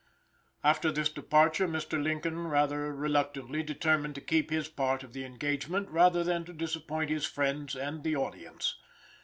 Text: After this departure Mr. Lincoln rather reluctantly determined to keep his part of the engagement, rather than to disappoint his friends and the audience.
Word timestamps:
After 0.63 0.91
this 0.91 1.09
departure 1.09 1.67
Mr. 1.67 2.01
Lincoln 2.01 2.47
rather 2.47 2.91
reluctantly 2.91 3.61
determined 3.61 4.15
to 4.15 4.21
keep 4.21 4.49
his 4.49 4.67
part 4.67 5.03
of 5.03 5.13
the 5.13 5.23
engagement, 5.23 5.89
rather 5.91 6.23
than 6.23 6.43
to 6.45 6.53
disappoint 6.53 7.11
his 7.11 7.27
friends 7.27 7.75
and 7.75 8.01
the 8.03 8.15
audience. 8.15 8.79